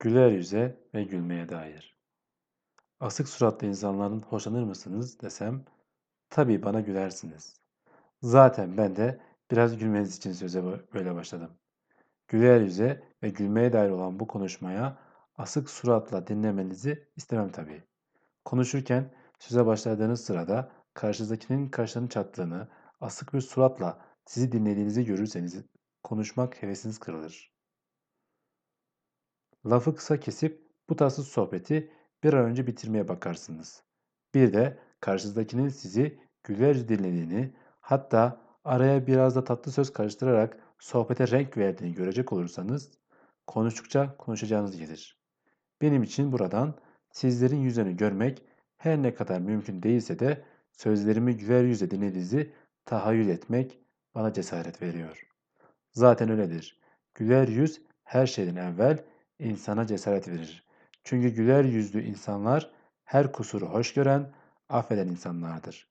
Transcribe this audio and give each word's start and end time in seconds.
Güler 0.00 0.30
yüze 0.30 0.76
ve 0.94 1.04
gülmeye 1.04 1.48
dair. 1.48 1.96
Asık 3.00 3.28
suratlı 3.28 3.66
insanlardan 3.66 4.20
hoşlanır 4.20 4.62
mısınız 4.62 5.20
desem, 5.20 5.64
tabii 6.30 6.62
bana 6.62 6.80
gülersiniz. 6.80 7.60
Zaten 8.22 8.76
ben 8.76 8.96
de 8.96 9.20
biraz 9.50 9.78
gülmeniz 9.78 10.16
için 10.16 10.32
söze 10.32 10.64
böyle 10.94 11.14
başladım. 11.14 11.50
Güler 12.28 12.60
yüze 12.60 13.02
ve 13.22 13.28
gülmeye 13.28 13.72
dair 13.72 13.90
olan 13.90 14.20
bu 14.20 14.26
konuşmaya 14.26 14.98
asık 15.36 15.70
suratla 15.70 16.26
dinlemenizi 16.26 17.08
istemem 17.16 17.52
tabii. 17.52 17.82
Konuşurken 18.44 19.14
söze 19.38 19.66
başladığınız 19.66 20.24
sırada 20.24 20.72
karşınızdakinin 20.94 21.68
kaşlarını 21.68 22.08
çattığını, 22.08 22.68
asık 23.00 23.34
bir 23.34 23.40
suratla 23.40 24.04
sizi 24.26 24.52
dinlediğinizi 24.52 25.04
görürseniz 25.04 25.64
konuşmak 26.02 26.62
hevesiniz 26.62 26.98
kırılır. 26.98 27.49
Lafı 29.66 29.94
kısa 29.94 30.20
kesip 30.20 30.66
bu 30.88 30.96
tatsız 30.96 31.28
sohbeti 31.28 31.92
bir 32.24 32.32
an 32.32 32.44
önce 32.44 32.66
bitirmeye 32.66 33.08
bakarsınız. 33.08 33.82
Bir 34.34 34.52
de 34.52 34.78
karşınızdakinin 35.00 35.68
sizi 35.68 36.18
güler 36.44 36.88
dinlediğini, 36.88 37.54
hatta 37.80 38.40
araya 38.64 39.06
biraz 39.06 39.36
da 39.36 39.44
tatlı 39.44 39.72
söz 39.72 39.92
karıştırarak 39.92 40.58
sohbete 40.78 41.28
renk 41.28 41.56
verdiğini 41.56 41.94
görecek 41.94 42.32
olursanız, 42.32 42.90
konuştukça 43.46 44.16
konuşacağınız 44.16 44.76
gelir. 44.76 45.20
Benim 45.82 46.02
için 46.02 46.32
buradan 46.32 46.74
sizlerin 47.12 47.60
yüzünü 47.60 47.96
görmek 47.96 48.42
her 48.76 49.02
ne 49.02 49.14
kadar 49.14 49.40
mümkün 49.40 49.82
değilse 49.82 50.18
de 50.18 50.44
sözlerimi 50.72 51.36
güler 51.36 51.64
yüzle 51.64 51.90
dinlediğinizi 51.90 52.52
tahayyül 52.84 53.28
etmek 53.28 53.78
bana 54.14 54.32
cesaret 54.32 54.82
veriyor. 54.82 55.26
Zaten 55.92 56.30
öyledir. 56.30 56.80
Güler 57.14 57.48
yüz 57.48 57.82
her 58.04 58.26
şeyden 58.26 58.56
evvel 58.56 59.04
insana 59.40 59.86
cesaret 59.86 60.28
verir. 60.28 60.64
Çünkü 61.04 61.28
güler 61.28 61.64
yüzlü 61.64 62.02
insanlar 62.02 62.70
her 63.04 63.32
kusuru 63.32 63.66
hoş 63.66 63.94
gören, 63.94 64.32
affeden 64.68 65.08
insanlardır. 65.08 65.88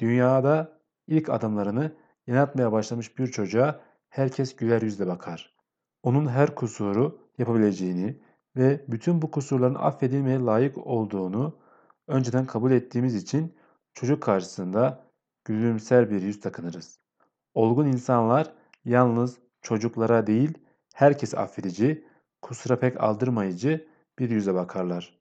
Dünyada 0.00 0.80
ilk 1.06 1.30
adımlarını 1.30 1.92
yanatmaya 2.26 2.72
başlamış 2.72 3.18
bir 3.18 3.26
çocuğa 3.26 3.80
herkes 4.08 4.56
güler 4.56 4.82
yüzle 4.82 5.06
bakar. 5.06 5.56
Onun 6.02 6.26
her 6.26 6.54
kusuru 6.54 7.28
yapabileceğini 7.38 8.20
ve 8.56 8.84
bütün 8.88 9.22
bu 9.22 9.30
kusurların 9.30 9.74
affedilmeye 9.74 10.38
layık 10.38 10.78
olduğunu 10.78 11.58
önceden 12.06 12.46
kabul 12.46 12.70
ettiğimiz 12.70 13.14
için 13.14 13.56
çocuk 13.94 14.22
karşısında 14.22 15.04
gülümser 15.44 16.10
bir 16.10 16.22
yüz 16.22 16.40
takınırız. 16.40 17.00
Olgun 17.54 17.86
insanlar 17.86 18.52
yalnız 18.84 19.38
çocuklara 19.62 20.26
değil 20.26 20.58
herkes 20.94 21.34
affedici, 21.34 22.07
kusura 22.42 22.78
pek 22.78 23.00
aldırmayıcı 23.00 23.88
bir 24.18 24.30
yüze 24.30 24.54
bakarlar. 24.54 25.18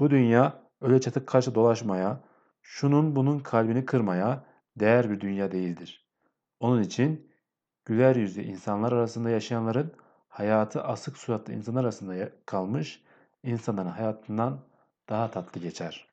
Bu 0.00 0.10
dünya 0.10 0.62
öyle 0.80 1.00
çatık 1.00 1.26
karşı 1.26 1.54
dolaşmaya, 1.54 2.20
şunun 2.62 3.16
bunun 3.16 3.38
kalbini 3.38 3.84
kırmaya 3.86 4.44
değer 4.76 5.10
bir 5.10 5.20
dünya 5.20 5.52
değildir. 5.52 6.06
Onun 6.60 6.82
için 6.82 7.32
güler 7.84 8.16
yüzlü 8.16 8.42
insanlar 8.42 8.92
arasında 8.92 9.30
yaşayanların 9.30 9.92
hayatı 10.28 10.82
asık 10.82 11.16
suratlı 11.18 11.52
insanlar 11.52 11.84
arasında 11.84 12.30
kalmış 12.46 13.02
insanların 13.42 13.88
hayatından 13.88 14.60
daha 15.08 15.30
tatlı 15.30 15.60
geçer. 15.60 16.08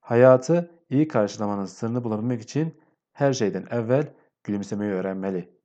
Hayatı 0.00 0.70
iyi 0.90 1.08
karşılamanın 1.08 1.64
sırrını 1.64 2.04
bulabilmek 2.04 2.42
için 2.42 2.80
her 3.12 3.32
şeyden 3.32 3.66
evvel 3.70 4.14
gülümsemeyi 4.44 4.92
öğrenmeli. 4.92 5.58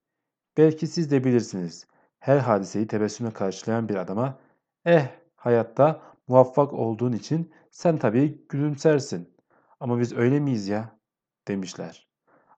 Belki 0.58 0.88
siz 0.88 1.12
de 1.12 1.24
bilirsiniz 1.24 1.88
her 2.20 2.38
hadiseyi 2.38 2.88
tebessümle 2.88 3.32
karşılayan 3.32 3.90
bir 3.90 3.96
adama 3.96 4.40
eh 4.86 5.08
hayatta 5.36 6.02
muvaffak 6.28 6.74
olduğun 6.74 7.14
için 7.14 7.52
sen 7.72 7.98
tabii 7.98 8.46
gülümsersin. 8.50 9.30
Ama 9.80 10.00
biz 10.00 10.14
öyle 10.14 10.40
miyiz 10.40 10.68
ya? 10.68 11.00
demişler. 11.48 12.08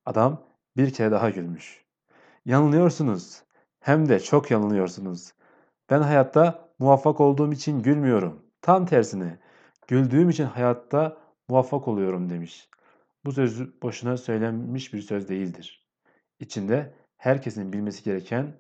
Adam 0.05 0.43
bir 0.77 0.93
kere 0.93 1.11
daha 1.11 1.29
gülmüş. 1.29 1.85
Yanılıyorsunuz. 2.45 3.43
Hem 3.79 4.09
de 4.09 4.19
çok 4.19 4.51
yanılıyorsunuz. 4.51 5.33
Ben 5.89 6.01
hayatta 6.01 6.69
muvaffak 6.79 7.21
olduğum 7.21 7.53
için 7.53 7.81
gülmüyorum. 7.81 8.45
Tam 8.61 8.85
tersine 8.85 9.39
güldüğüm 9.87 10.29
için 10.29 10.45
hayatta 10.45 11.17
muvaffak 11.49 11.87
oluyorum 11.87 12.29
demiş. 12.29 12.69
Bu 13.25 13.31
söz 13.31 13.81
boşuna 13.81 14.17
söylenmiş 14.17 14.93
bir 14.93 15.01
söz 15.01 15.29
değildir. 15.29 15.87
İçinde 16.39 16.93
herkesin 17.17 17.73
bilmesi 17.73 18.03
gereken 18.03 18.53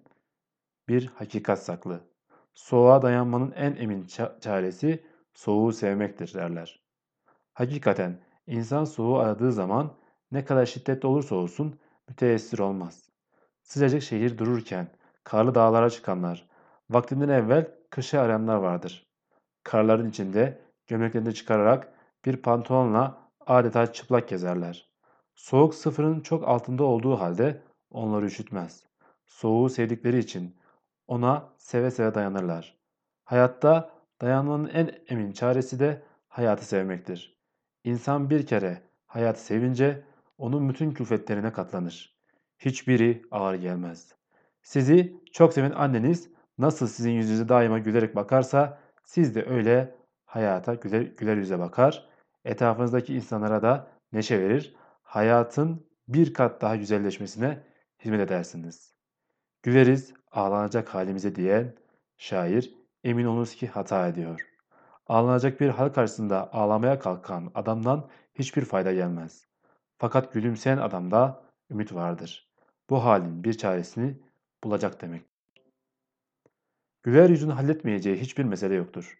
bir 0.91 1.05
hakikat 1.05 1.63
saklı. 1.63 2.01
Soğuğa 2.53 3.01
dayanmanın 3.01 3.51
en 3.51 3.75
emin 3.75 4.07
çaresi 4.41 5.05
soğuğu 5.33 5.71
sevmektir 5.73 6.33
derler. 6.33 6.81
Hakikaten 7.53 8.19
insan 8.47 8.85
soğuğu 8.85 9.17
aradığı 9.17 9.51
zaman 9.51 9.93
ne 10.31 10.45
kadar 10.45 10.65
şiddetli 10.65 11.07
olursa 11.07 11.35
olsun 11.35 11.79
müteessir 12.09 12.59
olmaz. 12.59 13.09
Sıcacık 13.61 14.03
şehir 14.03 14.37
dururken 14.37 14.87
karlı 15.23 15.55
dağlara 15.55 15.89
çıkanlar, 15.89 16.49
vaktinden 16.89 17.29
evvel 17.29 17.71
kışı 17.89 18.21
arayanlar 18.21 18.55
vardır. 18.55 19.07
Karların 19.63 20.09
içinde 20.09 20.61
gömleklerini 20.87 21.33
çıkararak 21.33 21.93
bir 22.25 22.37
pantolonla 22.37 23.17
adeta 23.47 23.93
çıplak 23.93 24.29
gezerler. 24.29 24.89
Soğuk 25.35 25.75
sıfırın 25.75 26.19
çok 26.19 26.47
altında 26.47 26.83
olduğu 26.83 27.19
halde 27.19 27.61
onları 27.91 28.25
üşütmez. 28.25 28.83
Soğuğu 29.25 29.69
sevdikleri 29.69 30.19
için 30.19 30.60
ona 31.11 31.53
seve 31.57 31.91
seve 31.91 32.13
dayanırlar. 32.15 32.77
Hayatta 33.23 33.89
dayanmanın 34.21 34.67
en 34.67 34.91
emin 35.07 35.31
çaresi 35.31 35.79
de 35.79 36.01
hayatı 36.27 36.65
sevmektir. 36.65 37.37
İnsan 37.83 38.29
bir 38.29 38.45
kere 38.45 38.81
hayatı 39.07 39.41
sevince 39.41 40.03
onun 40.37 40.69
bütün 40.69 40.91
külfetlerine 40.91 41.51
katlanır. 41.51 42.17
Hiçbiri 42.59 43.21
ağır 43.31 43.55
gelmez. 43.55 44.15
Sizi 44.61 45.15
çok 45.31 45.53
seven 45.53 45.71
anneniz 45.71 46.29
nasıl 46.57 46.87
sizin 46.87 47.11
yüzünüze 47.11 47.49
daima 47.49 47.79
gülerek 47.79 48.15
bakarsa 48.15 48.79
siz 49.03 49.35
de 49.35 49.45
öyle 49.45 49.95
hayata 50.25 50.73
güler, 50.73 51.01
güler 51.01 51.37
yüze 51.37 51.59
bakar, 51.59 52.09
etrafınızdaki 52.45 53.15
insanlara 53.15 53.61
da 53.61 53.87
neşe 54.13 54.39
verir, 54.41 54.75
hayatın 55.03 55.87
bir 56.07 56.33
kat 56.33 56.61
daha 56.61 56.75
güzelleşmesine 56.75 57.63
hizmet 58.05 58.21
edersiniz. 58.21 58.90
Güleriz 59.63 60.13
ağlanacak 60.31 60.95
halimize 60.95 61.35
diyen 61.35 61.75
şair 62.17 62.75
emin 63.03 63.25
olunuz 63.25 63.55
ki 63.55 63.67
hata 63.67 64.07
ediyor. 64.07 64.47
Ağlanacak 65.07 65.61
bir 65.61 65.69
hal 65.69 65.89
karşısında 65.89 66.53
ağlamaya 66.53 66.99
kalkan 66.99 67.51
adamdan 67.55 68.09
hiçbir 68.35 68.65
fayda 68.65 68.93
gelmez. 68.93 69.47
Fakat 69.97 70.33
gülümseyen 70.33 70.77
adamda 70.77 71.43
ümit 71.71 71.93
vardır. 71.93 72.51
Bu 72.89 73.05
halin 73.05 73.43
bir 73.43 73.53
çaresini 73.53 74.17
bulacak 74.63 75.01
demek. 75.01 75.25
Güler 77.03 77.29
yüzün 77.29 77.49
halletmeyeceği 77.49 78.17
hiçbir 78.17 78.43
mesele 78.43 78.73
yoktur. 78.75 79.17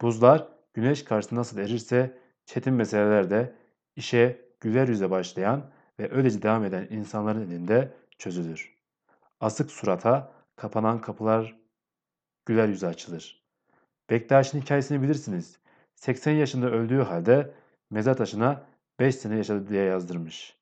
Buzlar 0.00 0.48
güneş 0.74 1.04
karşısında 1.04 1.40
nasıl 1.40 1.58
erirse 1.58 2.18
çetin 2.46 2.74
meseleler 2.74 3.30
de 3.30 3.54
işe 3.96 4.40
güler 4.60 4.88
yüze 4.88 5.10
başlayan 5.10 5.70
ve 5.98 6.12
öylece 6.12 6.42
devam 6.42 6.64
eden 6.64 6.86
insanların 6.90 7.50
elinde 7.50 7.94
çözülür. 8.18 8.77
Asık 9.40 9.70
surata 9.70 10.32
kapanan 10.56 11.00
kapılar 11.00 11.56
güler 12.46 12.68
yüze 12.68 12.86
açılır. 12.86 13.42
Bektaş'ın 14.10 14.60
hikayesini 14.60 15.02
bilirsiniz. 15.02 15.58
80 15.94 16.32
yaşında 16.32 16.70
öldüğü 16.70 17.02
halde 17.02 17.54
mezar 17.90 18.16
taşına 18.16 18.66
5 19.00 19.16
sene 19.16 19.36
yaşadı 19.36 19.68
diye 19.68 19.84
yazdırmış. 19.84 20.56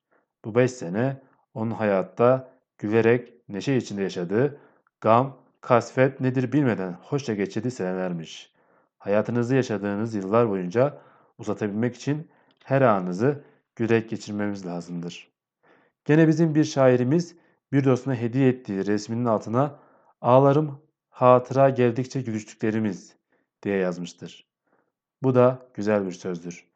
Bu 0.45 0.55
5 0.55 0.71
sene 0.71 1.21
onun 1.53 1.71
hayatta 1.71 2.53
gülerek 2.77 3.33
neşe 3.49 3.75
içinde 3.75 4.01
yaşadığı, 4.01 4.59
gam, 5.01 5.37
kasvet 5.61 6.19
nedir 6.21 6.51
bilmeden 6.51 6.91
hoşça 6.91 7.33
geçirdiği 7.33 7.71
senelermiş. 7.71 8.53
Hayatınızı 8.97 9.55
yaşadığınız 9.55 10.15
yıllar 10.15 10.49
boyunca 10.49 11.01
uzatabilmek 11.37 11.95
için 11.95 12.27
her 12.63 12.81
anınızı 12.81 13.43
gülerek 13.75 14.09
geçirmemiz 14.09 14.65
lazımdır. 14.65 15.31
Gene 16.05 16.27
bizim 16.27 16.55
bir 16.55 16.63
şairimiz 16.63 17.35
bir 17.71 17.83
dostuna 17.83 18.15
hediye 18.15 18.49
ettiği 18.49 18.85
resminin 18.85 19.25
altına 19.25 19.79
ağlarım 20.21 20.81
hatıra 21.09 21.69
geldikçe 21.69 22.21
gülüştüklerimiz 22.21 23.15
diye 23.63 23.77
yazmıştır. 23.77 24.47
Bu 25.23 25.35
da 25.35 25.69
güzel 25.73 26.05
bir 26.05 26.11
sözdür. 26.11 26.67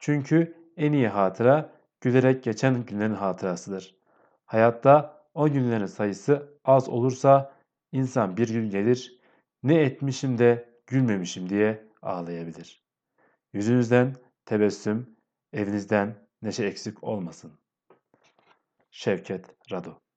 Çünkü 0.00 0.54
en 0.76 0.92
iyi 0.92 1.08
hatıra 1.08 1.72
gülerek 2.00 2.44
geçen 2.44 2.86
günlerin 2.86 3.14
hatırasıdır. 3.14 3.96
Hayatta 4.44 5.24
o 5.34 5.50
günlerin 5.50 5.86
sayısı 5.86 6.58
az 6.64 6.88
olursa 6.88 7.54
insan 7.92 8.36
bir 8.36 8.48
gün 8.48 8.70
gelir 8.70 9.18
ne 9.62 9.80
etmişim 9.80 10.38
de 10.38 10.68
gülmemişim 10.86 11.48
diye 11.48 11.88
ağlayabilir. 12.02 12.82
Yüzünüzden 13.52 14.16
tebessüm, 14.44 15.16
evinizden 15.52 16.14
neşe 16.42 16.64
eksik 16.64 17.04
olmasın. 17.04 17.52
Şevket 18.90 19.70
Rado 19.70 20.07